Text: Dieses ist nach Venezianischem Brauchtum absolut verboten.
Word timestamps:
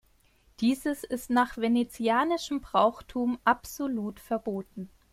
Dieses 0.61 1.03
ist 1.03 1.29
nach 1.29 1.57
Venezianischem 1.59 2.59
Brauchtum 2.59 3.37
absolut 3.45 4.19
verboten. 4.19 4.89